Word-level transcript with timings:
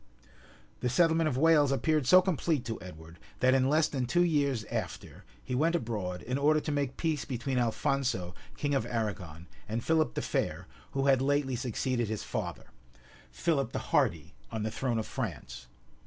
}The 0.81 0.89
settlement 0.89 1.29
of 1.29 1.37
Wales 1.37 1.71
appeared 1.71 2.07
so 2.07 2.23
complete 2.23 2.65
to 2.65 2.81
Edward, 2.81 3.19
that 3.39 3.53
in 3.53 3.69
less 3.69 3.87
than 3.87 4.07
two 4.07 4.23
years 4.23 4.63
after, 4.71 5.25
he 5.43 5.53
went 5.53 5.75
abroad, 5.75 6.23
in 6.23 6.39
order 6.39 6.59
to 6.59 6.71
make 6.71 6.97
peace 6.97 7.23
between 7.23 7.59
Alphonso, 7.59 8.33
king 8.57 8.73
of 8.73 8.87
Arragon, 8.87 9.45
and 9.69 9.83
Philip 9.83 10.15
the 10.15 10.23
Fair, 10.23 10.65
who 10.93 11.05
had 11.05 11.21
lately 11.21 11.55
succeeded 11.55 12.07
his 12.07 12.23
father, 12.23 12.71
Philip 13.29 13.73
the 13.73 13.89
Hardy, 13.93 14.33
on 14.51 14.63
the 14.63 14.71
throne 14.71 14.97
of 14.97 15.05
France. 15.05 15.67